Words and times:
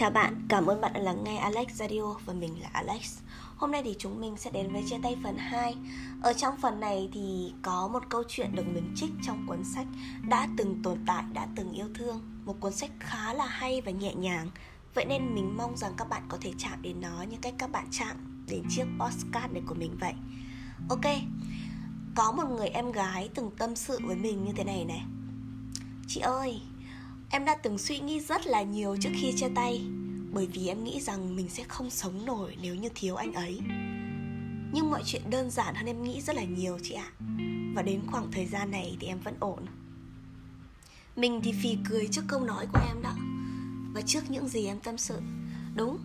Chào 0.00 0.10
bạn, 0.10 0.46
cảm 0.48 0.66
ơn 0.66 0.80
bạn 0.80 0.92
đã 0.92 1.00
lắng 1.00 1.24
nghe 1.24 1.36
Alex 1.36 1.68
Radio 1.72 2.14
và 2.24 2.32
mình 2.32 2.62
là 2.62 2.68
Alex. 2.72 3.18
Hôm 3.56 3.70
nay 3.70 3.82
thì 3.84 3.94
chúng 3.98 4.20
mình 4.20 4.36
sẽ 4.36 4.50
đến 4.50 4.72
với 4.72 4.84
chia 4.90 4.96
tay 5.02 5.16
phần 5.22 5.36
2. 5.38 5.76
Ở 6.22 6.32
trong 6.32 6.56
phần 6.62 6.80
này 6.80 7.08
thì 7.12 7.52
có 7.62 7.88
một 7.88 8.02
câu 8.08 8.22
chuyện 8.28 8.54
được 8.54 8.62
mình 8.66 8.92
trích 8.96 9.10
trong 9.22 9.46
cuốn 9.46 9.64
sách 9.64 9.86
Đã 10.28 10.48
từng 10.56 10.82
tồn 10.82 10.98
tại, 11.06 11.24
đã 11.32 11.46
từng 11.56 11.72
yêu 11.72 11.86
thương. 11.94 12.20
Một 12.44 12.60
cuốn 12.60 12.72
sách 12.72 12.90
khá 13.00 13.34
là 13.34 13.46
hay 13.46 13.80
và 13.80 13.90
nhẹ 13.90 14.14
nhàng. 14.14 14.50
Vậy 14.94 15.04
nên 15.04 15.34
mình 15.34 15.56
mong 15.56 15.76
rằng 15.76 15.92
các 15.96 16.08
bạn 16.08 16.22
có 16.28 16.38
thể 16.40 16.52
chạm 16.58 16.82
đến 16.82 17.00
nó 17.00 17.22
như 17.22 17.36
cách 17.42 17.54
các 17.58 17.72
bạn 17.72 17.86
chạm 17.90 18.44
đến 18.48 18.62
chiếc 18.70 18.84
postcard 18.98 19.52
này 19.52 19.62
của 19.66 19.74
mình 19.74 19.96
vậy. 20.00 20.14
Ok, 20.88 21.14
có 22.14 22.32
một 22.32 22.48
người 22.48 22.68
em 22.68 22.92
gái 22.92 23.28
từng 23.34 23.50
tâm 23.58 23.76
sự 23.76 23.98
với 24.02 24.16
mình 24.16 24.44
như 24.44 24.52
thế 24.56 24.64
này 24.64 24.84
này. 24.84 25.02
Chị 26.06 26.20
ơi, 26.20 26.60
Em 27.32 27.44
đã 27.44 27.54
từng 27.54 27.78
suy 27.78 27.98
nghĩ 27.98 28.20
rất 28.20 28.46
là 28.46 28.62
nhiều 28.62 28.96
trước 29.00 29.10
khi 29.14 29.32
chia 29.36 29.48
tay 29.54 29.84
Bởi 30.32 30.46
vì 30.46 30.68
em 30.68 30.84
nghĩ 30.84 31.00
rằng 31.00 31.36
mình 31.36 31.48
sẽ 31.48 31.64
không 31.68 31.90
sống 31.90 32.24
nổi 32.24 32.56
nếu 32.62 32.74
như 32.74 32.88
thiếu 32.94 33.16
anh 33.16 33.32
ấy. 33.32 33.60
Nhưng 34.72 34.90
mọi 34.90 35.02
chuyện 35.04 35.30
đơn 35.30 35.50
giản 35.50 35.74
hơn 35.74 35.86
em 35.86 36.02
nghĩ 36.02 36.20
rất 36.20 36.36
là 36.36 36.44
nhiều 36.44 36.78
chị 36.82 36.94
ạ. 36.94 37.10
Và 37.74 37.82
đến 37.82 38.00
khoảng 38.06 38.32
thời 38.32 38.46
gian 38.46 38.70
này 38.70 38.96
thì 39.00 39.06
em 39.06 39.20
vẫn 39.20 39.34
ổn. 39.40 39.66
Mình 41.16 41.40
thì 41.44 41.52
phì 41.62 41.76
cười 41.90 42.08
trước 42.12 42.22
câu 42.28 42.40
nói 42.40 42.66
của 42.72 42.80
em 42.88 43.02
đó. 43.02 43.14
Và 43.94 44.00
trước 44.06 44.30
những 44.30 44.48
gì 44.48 44.66
em 44.66 44.80
tâm 44.80 44.98
sự. 44.98 45.20
Đúng, 45.74 45.98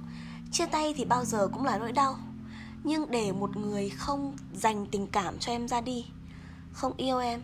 chia 0.52 0.66
tay 0.66 0.94
thì 0.97 1.05
bao 1.05 1.25
giờ 1.25 1.47
cũng 1.47 1.66
là 1.66 1.77
nỗi 1.77 1.91
đau. 1.91 2.19
Nhưng 2.83 3.11
để 3.11 3.31
một 3.31 3.57
người 3.57 3.89
không 3.89 4.38
dành 4.53 4.85
tình 4.91 5.07
cảm 5.07 5.39
cho 5.39 5.52
em 5.52 5.67
ra 5.67 5.81
đi 5.81 6.05
Không 6.73 6.94
yêu 6.97 7.19
em 7.19 7.41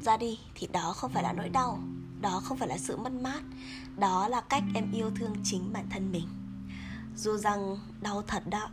ra 0.00 0.16
đi 0.16 0.38
thì 0.54 0.66
đó 0.72 0.92
không 0.96 1.12
phải 1.12 1.22
là 1.22 1.32
nỗi 1.32 1.48
đau 1.48 1.80
đó 2.20 2.40
không 2.44 2.58
phải 2.58 2.68
là 2.68 2.78
sự 2.78 2.96
mất 2.96 3.12
mát, 3.12 3.40
đó 3.96 4.28
là 4.28 4.40
cách 4.40 4.62
em 4.74 4.92
yêu 4.92 5.10
thương 5.16 5.34
chính 5.44 5.72
bản 5.72 5.86
thân 5.90 6.12
mình. 6.12 6.28
Dù 7.16 7.36
rằng 7.36 7.78
đau 8.00 8.22
thật 8.26 8.42
đó, 8.50 8.68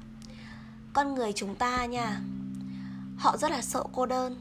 con 0.94 1.16
người 1.16 1.34
chúng 1.34 1.56
ta 1.56 1.86
nha, 1.86 2.22
họ 3.18 3.38
rất 3.38 3.52
là 3.52 3.62
sợ 3.62 3.84
cô 3.94 4.06
đơn. 4.06 4.36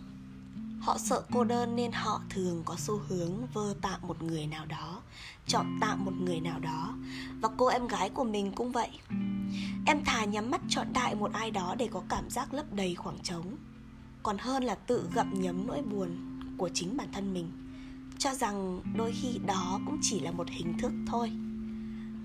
Họ 0.80 0.98
sợ 0.98 1.22
cô 1.32 1.44
đơn 1.44 1.76
nên 1.76 1.92
họ 1.92 2.20
thường 2.30 2.62
có 2.64 2.76
xu 2.78 3.00
hướng 3.08 3.46
vơ 3.46 3.74
tạm 3.82 4.00
một 4.02 4.22
người 4.22 4.46
nào 4.46 4.66
đó, 4.66 5.02
chọn 5.46 5.78
tạm 5.80 6.04
một 6.04 6.12
người 6.20 6.40
nào 6.40 6.60
đó. 6.60 6.94
Và 7.40 7.48
cô 7.56 7.66
em 7.66 7.86
gái 7.86 8.10
của 8.10 8.24
mình 8.24 8.52
cũng 8.52 8.72
vậy. 8.72 8.90
Em 9.86 10.04
thà 10.04 10.24
nhắm 10.24 10.50
mắt 10.50 10.60
chọn 10.68 10.92
đại 10.92 11.14
một 11.14 11.32
ai 11.32 11.50
đó 11.50 11.74
để 11.78 11.88
có 11.92 12.02
cảm 12.08 12.30
giác 12.30 12.54
lấp 12.54 12.72
đầy 12.72 12.94
khoảng 12.94 13.18
trống, 13.22 13.56
còn 14.22 14.38
hơn 14.38 14.64
là 14.64 14.74
tự 14.74 15.08
gặm 15.14 15.40
nhấm 15.40 15.66
nỗi 15.66 15.82
buồn 15.82 16.16
của 16.58 16.70
chính 16.74 16.96
bản 16.96 17.08
thân 17.12 17.34
mình 17.34 17.63
cho 18.18 18.34
rằng 18.34 18.80
đôi 18.96 19.12
khi 19.12 19.38
đó 19.46 19.80
cũng 19.86 19.98
chỉ 20.02 20.20
là 20.20 20.30
một 20.30 20.48
hình 20.50 20.78
thức 20.78 20.92
thôi. 21.06 21.30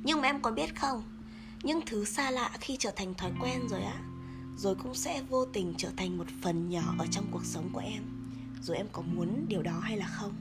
Nhưng 0.04 0.22
mà 0.22 0.28
em 0.28 0.42
có 0.42 0.52
biết 0.52 0.76
không? 0.76 1.04
Những 1.64 1.80
thứ 1.86 2.06
xa 2.06 2.32
lạ 2.32 2.52
khi 2.59 2.76
trở 2.80 2.92
thành 2.95 3.14
thói 3.14 3.32
quen 3.42 3.68
rồi 3.70 3.82
á, 3.82 4.02
rồi 4.58 4.76
cũng 4.76 4.95
sẽ 4.95 5.22
vô 5.30 5.45
tình 5.45 5.73
trở 5.78 5.90
thành 5.98 6.17
một 6.17 6.28
phần 6.42 6.70
nhỏ 6.70 6.95
ở 7.00 7.06
trong 7.12 7.26
cuộc 7.32 7.45
sống 7.45 7.70
của 7.73 7.80
em. 7.80 8.04
Rồi 8.62 8.78
em 8.78 8.88
có 8.92 9.02
muốn 9.02 9.45
điều 9.48 9.62
đó 9.62 9.80
hay 9.80 9.98
là 9.98 10.08
không. 10.08 10.34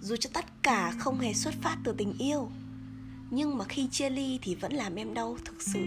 Dù 0.00 0.16
cho 0.16 0.30
tất 0.32 0.62
cả 0.62 0.92
không 0.98 1.20
hề 1.20 1.34
xuất 1.34 1.54
phát 1.62 1.76
từ 1.84 1.92
tình 1.92 2.18
yêu, 2.18 2.50
nhưng 3.30 3.58
mà 3.58 3.64
khi 3.64 3.88
chia 3.88 4.10
ly 4.10 4.38
thì 4.42 4.54
vẫn 4.54 4.72
làm 4.72 4.94
em 4.94 5.14
đau 5.14 5.36
thực 5.44 5.62
sự. 5.62 5.80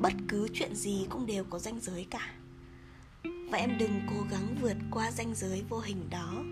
Bất 0.00 0.12
cứ 0.28 0.48
chuyện 0.54 0.74
gì 0.74 1.06
cũng 1.10 1.26
đều 1.26 1.44
có 1.44 1.58
ranh 1.58 1.80
giới 1.80 2.06
cả. 2.10 2.30
Và 3.22 3.58
em 3.58 3.78
đừng 3.78 4.00
cố 4.10 4.26
gắng 4.30 4.56
vượt 4.60 4.76
qua 4.90 5.10
ranh 5.10 5.34
giới 5.34 5.62
vô 5.68 5.78
hình 5.78 6.10
đó 6.10 6.44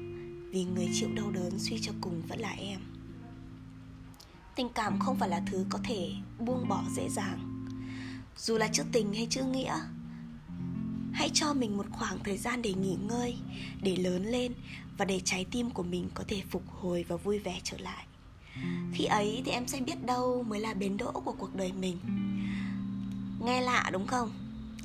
vì 0.51 0.65
người 0.65 0.89
chịu 0.95 1.09
đau 1.15 1.31
đớn 1.31 1.59
suy 1.59 1.79
cho 1.83 1.93
cùng 2.01 2.23
vẫn 2.29 2.41
là 2.41 2.51
em. 2.51 2.81
Tình 4.57 4.69
cảm 4.69 4.99
không 4.99 5.19
phải 5.19 5.29
là 5.29 5.43
thứ 5.51 5.67
có 5.71 5.79
thể 5.85 6.13
buông 6.39 6.69
bỏ 6.69 6.85
dễ 6.97 7.09
dàng. 7.09 7.67
Dù 8.37 8.59
là 8.59 8.69
chữ 8.73 8.83
tình 8.93 9.15
hay 9.15 9.27
chữ 9.31 9.45
nghĩa, 9.45 9.81
hãy 11.13 11.31
cho 11.35 11.55
mình 11.55 11.77
một 11.77 11.87
khoảng 11.91 12.19
thời 12.25 12.37
gian 12.37 12.63
để 12.63 12.75
nghỉ 12.75 12.97
ngơi, 13.09 13.37
để 13.83 13.97
lớn 13.97 14.25
lên 14.25 14.53
và 14.99 15.05
để 15.05 15.21
trái 15.25 15.45
tim 15.51 15.71
của 15.71 15.83
mình 15.83 16.11
có 16.15 16.25
thể 16.29 16.43
phục 16.51 16.63
hồi 16.69 17.05
và 17.09 17.17
vui 17.17 17.39
vẻ 17.39 17.61
trở 17.65 17.79
lại. 17.79 18.07
Khi 18.93 19.05
ấy 19.05 19.43
thì 19.45 19.51
em 19.51 19.69
sẽ 19.69 19.81
biết 19.81 20.07
đâu 20.07 20.43
mới 20.43 20.61
là 20.61 20.75
bến 20.75 20.97
đỗ 20.97 21.13
của 21.13 21.35
cuộc 21.39 21.55
đời 21.55 21.73
mình. 21.73 21.99
Nghe 23.45 23.61
lạ 23.61 23.91
đúng 23.93 24.07
không? 24.07 24.31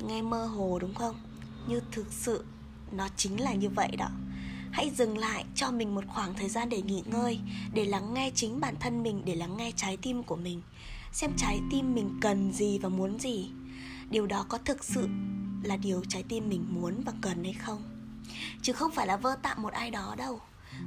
Nghe 0.07 0.22
mơ 0.22 0.45
hồ 0.45 0.79
đúng 0.79 0.94
không? 0.94 1.16
Như 1.68 1.81
thực 1.91 2.13
sự 2.13 2.45
nó 2.91 3.07
chính 3.18 3.41
là 3.41 3.53
như 3.53 3.69
vậy 3.69 3.95
đó 3.97 4.09
hãy 4.75 4.90
dừng 4.90 5.18
lại 5.18 5.46
cho 5.56 5.72
mình 5.72 5.96
một 5.96 6.03
khoảng 6.08 6.34
thời 6.34 6.50
gian 6.50 6.69
để 6.69 6.81
nghỉ 6.81 7.03
ngơi, 7.06 7.40
để 7.74 7.86
lắng 7.86 8.13
nghe 8.13 8.31
chính 8.36 8.59
bản 8.59 8.75
thân 8.80 9.03
mình, 9.03 9.22
để 9.25 9.36
lắng 9.36 9.58
nghe 9.58 9.72
trái 9.75 9.97
tim 9.97 10.24
của 10.24 10.36
mình. 10.36 10.62
Xem 11.12 11.31
trái 11.38 11.59
tim 11.72 11.96
mình 11.96 12.18
cần 12.22 12.52
gì 12.53 12.80
và 12.80 12.90
muốn 12.90 13.19
gì. 13.19 13.50
Điều 14.09 14.28
đó 14.28 14.46
có 14.50 14.58
thực 14.58 14.84
sự 14.84 15.08
là 15.63 15.78
điều 15.78 16.03
trái 16.09 16.24
tim 16.24 16.50
mình 16.50 16.66
muốn 16.69 17.02
và 17.06 17.13
cần 17.22 17.44
hay 17.44 17.53
không? 17.53 17.84
Chứ 18.62 18.74
không 18.74 18.91
phải 18.91 19.08
là 19.08 19.18
vơ 19.18 19.36
tạm 19.41 19.62
một 19.62 19.74
ai 19.74 19.91
đó 19.91 20.16
đâu. 20.18 20.40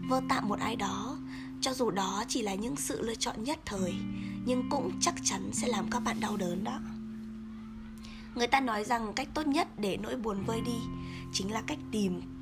Vơ 0.09 0.21
tạm 0.29 0.49
một 0.49 0.59
ai 0.59 0.77
đó, 0.77 1.19
cho 1.61 1.73
dù 1.73 1.91
đó 1.91 2.25
chỉ 2.29 2.43
là 2.43 2.55
những 2.55 2.77
sự 2.77 3.03
lựa 3.03 3.15
chọn 3.15 3.45
nhất 3.45 3.59
thời, 3.65 3.95
nhưng 4.47 4.69
cũng 4.71 4.93
chắc 5.01 5.15
chắn 5.25 5.51
sẽ 5.53 5.69
làm 5.69 5.91
các 5.91 6.01
bạn 6.01 6.21
đau 6.21 6.37
đớn 6.37 6.65
đó. 6.65 6.81
Người 8.35 8.47
ta 8.47 8.61
nói 8.61 8.85
rằng 8.85 9.13
cách 9.17 9.29
tốt 9.35 9.47
nhất 9.47 9.69
để 9.79 9.97
nỗi 9.97 10.17
buồn 10.17 10.45
vơi 10.45 10.61
đi 10.61 10.79
chính 11.33 11.53
là 11.53 11.63
cách 11.67 11.79
tìm 11.93 12.38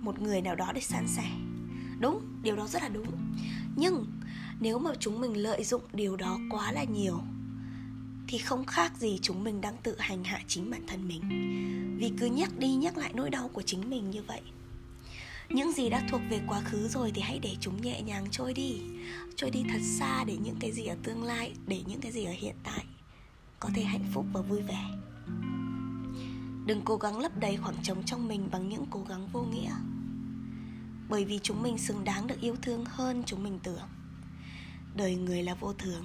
một 0.00 0.20
người 0.20 0.40
nào 0.40 0.54
đó 0.54 0.72
để 0.74 0.80
san 0.80 1.08
sẻ 1.08 1.30
đúng, 2.00 2.20
điều 2.42 2.56
đó 2.56 2.66
rất 2.66 2.82
là 2.82 2.88
đúng. 2.88 3.06
Nhưng 3.76 4.06
nếu 4.60 4.78
mà 4.78 4.90
chúng 5.00 5.20
mình 5.20 5.36
lợi 5.36 5.64
dụng 5.64 5.82
điều 5.92 6.16
đó 6.16 6.38
quá 6.50 6.72
là 6.72 6.84
nhiều, 6.84 7.20
thì 8.28 8.38
không 8.38 8.64
khác 8.64 8.92
gì 8.98 9.18
chúng 9.22 9.44
mình 9.44 9.60
đang 9.60 9.76
tự 9.82 9.98
hành 9.98 10.24
hạ 10.24 10.40
chính 10.48 10.70
bản 10.70 10.86
thân 10.86 11.08
mình. 11.08 11.20
Vì 12.00 12.12
cứ 12.18 12.26
nhắc 12.26 12.58
đi 12.58 12.74
nhắc 12.74 12.96
lại 12.96 13.12
nỗi 13.14 13.30
đau 13.30 13.48
của 13.48 13.62
chính 13.62 13.90
mình 13.90 14.10
như 14.10 14.22
vậy. 14.22 14.40
Những 15.48 15.72
gì 15.72 15.90
đã 15.90 16.06
thuộc 16.10 16.20
về 16.30 16.40
quá 16.48 16.60
khứ 16.60 16.88
rồi 16.88 17.12
thì 17.14 17.22
hãy 17.22 17.38
để 17.38 17.56
chúng 17.60 17.82
nhẹ 17.82 18.02
nhàng 18.02 18.26
trôi 18.30 18.54
đi. 18.54 18.80
Trôi 19.36 19.50
đi 19.50 19.64
thật 19.72 19.80
xa 19.98 20.24
để 20.24 20.36
những 20.44 20.56
cái 20.60 20.72
gì 20.72 20.86
ở 20.86 20.96
tương 21.02 21.22
lai, 21.22 21.52
để 21.66 21.82
những 21.86 22.00
cái 22.00 22.12
gì 22.12 22.24
ở 22.24 22.32
hiện 22.32 22.54
tại 22.64 22.84
có 23.60 23.68
thể 23.74 23.82
hạnh 23.82 24.04
phúc 24.14 24.26
và 24.32 24.40
vui 24.40 24.62
vẻ 24.62 24.84
đừng 26.66 26.82
cố 26.84 26.96
gắng 26.96 27.18
lấp 27.18 27.38
đầy 27.38 27.56
khoảng 27.56 27.82
trống 27.82 28.02
trong 28.04 28.28
mình 28.28 28.48
bằng 28.52 28.68
những 28.68 28.86
cố 28.90 29.04
gắng 29.08 29.28
vô 29.32 29.42
nghĩa. 29.42 29.70
Bởi 31.08 31.24
vì 31.24 31.40
chúng 31.42 31.62
mình 31.62 31.78
xứng 31.78 32.04
đáng 32.04 32.26
được 32.26 32.40
yêu 32.40 32.56
thương 32.62 32.84
hơn 32.84 33.22
chúng 33.26 33.42
mình 33.42 33.58
tưởng. 33.62 33.88
Đời 34.94 35.16
người 35.16 35.42
là 35.42 35.54
vô 35.54 35.72
thường. 35.72 36.04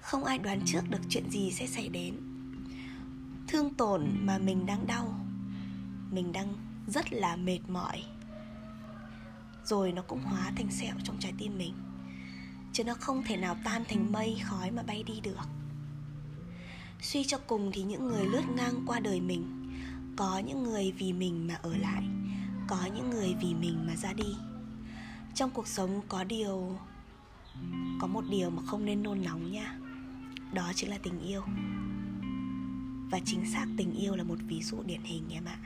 Không 0.00 0.24
ai 0.24 0.38
đoán 0.38 0.60
trước 0.66 0.90
được 0.90 1.00
chuyện 1.08 1.30
gì 1.30 1.52
sẽ 1.52 1.66
xảy 1.66 1.88
đến. 1.88 2.16
Thương 3.48 3.74
tổn 3.74 4.06
mà 4.20 4.38
mình 4.38 4.66
đang 4.66 4.86
đau, 4.86 5.14
mình 6.10 6.32
đang 6.32 6.54
rất 6.86 7.12
là 7.12 7.36
mệt 7.36 7.60
mỏi. 7.68 8.04
Rồi 9.64 9.92
nó 9.92 10.02
cũng 10.02 10.22
hóa 10.22 10.52
thành 10.56 10.70
sẹo 10.70 10.94
trong 11.04 11.16
trái 11.18 11.32
tim 11.38 11.58
mình, 11.58 11.74
chứ 12.72 12.84
nó 12.84 12.94
không 12.94 13.22
thể 13.22 13.36
nào 13.36 13.56
tan 13.64 13.84
thành 13.88 14.12
mây 14.12 14.36
khói 14.44 14.70
mà 14.70 14.82
bay 14.82 15.02
đi 15.02 15.20
được. 15.20 15.38
Suy 17.02 17.24
cho 17.24 17.38
cùng 17.38 17.70
thì 17.72 17.82
những 17.82 18.08
người 18.08 18.26
lướt 18.26 18.42
ngang 18.56 18.82
qua 18.86 19.00
đời 19.00 19.20
mình 19.20 19.59
có 20.16 20.38
những 20.38 20.62
người 20.62 20.92
vì 20.98 21.12
mình 21.12 21.46
mà 21.46 21.54
ở 21.54 21.76
lại, 21.76 22.04
có 22.68 22.88
những 22.94 23.10
người 23.10 23.34
vì 23.42 23.54
mình 23.54 23.86
mà 23.86 23.96
ra 23.96 24.12
đi. 24.12 24.34
Trong 25.34 25.50
cuộc 25.50 25.68
sống 25.68 26.00
có 26.08 26.24
điều, 26.24 26.78
có 28.00 28.06
một 28.06 28.24
điều 28.30 28.50
mà 28.50 28.62
không 28.66 28.84
nên 28.84 29.02
nôn 29.02 29.22
nóng 29.22 29.52
nha. 29.52 29.78
Đó 30.52 30.72
chính 30.74 30.90
là 30.90 30.98
tình 31.02 31.20
yêu. 31.20 31.42
Và 33.10 33.20
chính 33.24 33.52
xác 33.52 33.66
tình 33.76 33.92
yêu 33.92 34.16
là 34.16 34.24
một 34.24 34.38
ví 34.46 34.62
dụ 34.62 34.82
điển 34.82 35.02
hình 35.02 35.28
em 35.30 35.44
ạ. 35.44 35.58